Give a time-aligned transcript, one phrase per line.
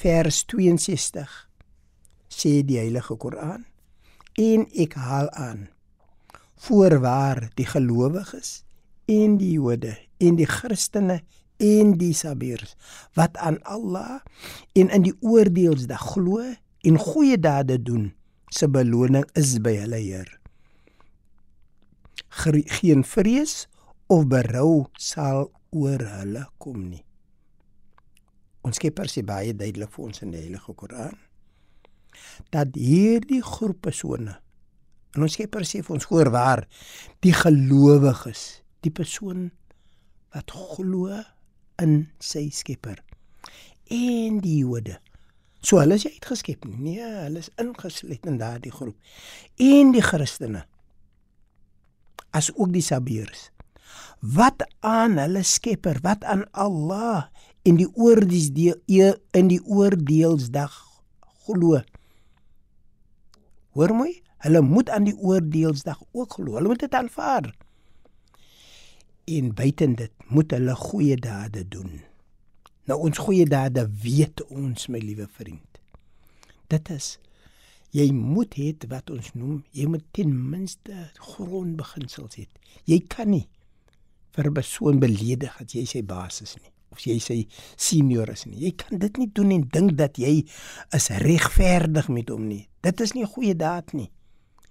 [0.00, 1.30] vers 62,
[2.28, 3.64] sê die Heilige Koran:
[4.34, 5.68] "En ek haal aan:
[6.56, 8.64] Voorwaar die gelowiges
[9.06, 11.20] en die Jode en die Christene
[11.56, 12.76] en die Sabirs
[13.14, 14.20] wat aan Allah
[14.72, 16.40] en in die oordeelsdag glo
[16.82, 18.16] en goeie dade doen."
[18.50, 20.28] se beloning is by hulle Heer.
[22.30, 23.66] Geen vrees
[24.12, 27.02] of berou sal oor hulle kom nie.
[28.66, 31.14] Ons Skepper sê baie duidelik vir ons in die Heilige Koran
[32.50, 34.34] dat hierdie groep persone
[35.14, 36.64] en ons Skepper sê vir ons hoor waar
[37.24, 39.50] die gelowiges, die persoon
[40.34, 41.22] wat glo
[41.82, 43.02] in sy Skepper
[43.92, 44.98] en die Jode
[45.66, 46.62] So hulle is uitgeskep.
[46.78, 48.94] Nee, hulle is ingesluit in daardie groep.
[49.58, 50.62] En die Christene
[52.36, 53.48] as ook die Sabirs.
[54.20, 57.32] Wat aan hulle Skepper, wat aan Allah
[57.66, 60.74] in die oordeelsdeel e, in die oordeelsdag
[61.46, 61.80] glo.
[63.76, 64.12] Hoor mooi,
[64.46, 66.56] hulle moet aan die oordeelsdag ook glo.
[66.56, 67.50] Hulle moet dit aanvaar.
[69.26, 71.98] En buiten dit moet hulle goeie dade doen.
[72.86, 75.80] Nou ons goeie dade weet ons my liewe vriend.
[76.70, 77.16] Dit is
[77.96, 82.46] jy moet hê wat ons noem, jy moet ten minste grondbeginsels hê.
[82.84, 83.46] Jy kan nie
[84.36, 87.38] vir 'n persoon beledig as jy sy baas is nie of jy sy
[87.76, 88.58] senior is nie.
[88.66, 90.40] Jy kan dit nie doen en dink dat jy
[90.96, 92.64] is regverdig met hom nie.
[92.82, 94.10] Dit is nie 'n goeie daad nie.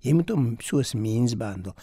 [0.00, 1.74] Jy moet hom soos mens behandel.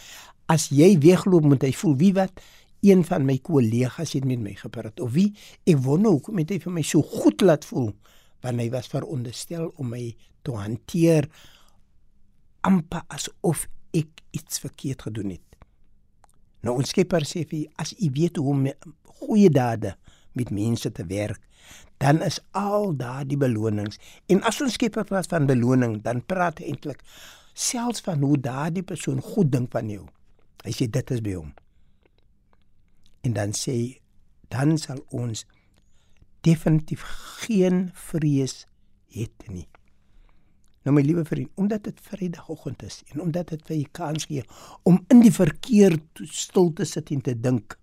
[0.47, 2.41] As jy wegloop moet hy voel wie wat
[2.83, 5.33] een van my kollegas het met my gepraat of wie
[5.65, 7.93] ek wonder hoekom het hy vir my so goed laat voel
[8.43, 11.29] want hy was veronderstel om my te hanteer
[12.61, 15.47] amper asof ek iets verkeerd gedoen het.
[16.63, 18.67] Nou ons skepper sê vir as u weet hoe om
[19.19, 19.95] goeie dade
[20.39, 21.41] met mense te werk,
[22.01, 26.73] dan is al daardie belonings en as ons skepper praat van beloning, dan praat hy
[26.73, 27.03] eintlik
[27.53, 30.07] selfs van hoe daardie persoon goed dink van jou.
[30.63, 31.53] Hy sê dit is by hom
[33.23, 33.75] en dan sê
[34.51, 35.45] dan sal ons
[36.43, 37.03] definitief
[37.43, 38.65] geen vrees
[39.15, 39.67] het nie.
[40.83, 44.43] Nou my liewe vriend, omdat dit Vrydagoggend is en omdat dit vir jou kans gee
[44.83, 45.95] om in die verkeer
[46.27, 47.77] stil te sit en te dink.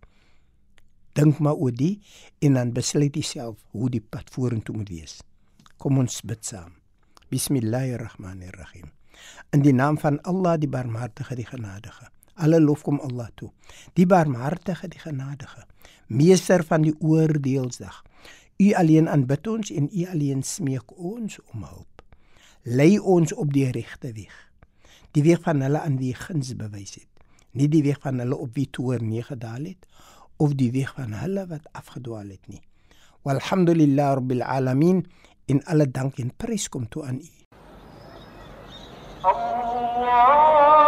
[1.21, 1.99] Dink maar oor die
[2.41, 5.19] en dan besluit jy self hoe die pad vorentoe moet wees.
[5.77, 6.71] Kom ons bid saam.
[7.29, 8.89] Bismillahirrahmanirrahim.
[9.53, 12.09] In die naam van Allah die Barmhartige die Genadige.
[12.41, 13.51] Alle lof kom Allah toe.
[14.01, 15.67] Die barmhartige, die genadige,
[16.09, 17.99] meester van die oordeelsdag.
[18.57, 22.05] U alleen aanbid ons en u alleen smeek ons om hulp.
[22.65, 24.33] Lei ons op die regte weg.
[25.13, 27.09] Die weg van hulle aan wie guns bewys het.
[27.53, 29.85] Nie die weg van hulle op wie toer neergedaal het
[30.41, 32.63] of die weg van hulle wat afgedwaal het nie.
[33.29, 35.05] Walhamdulillah rabbil alamin
[35.53, 37.29] in alle dank en prys kom toe aan u.
[39.21, 40.80] Allah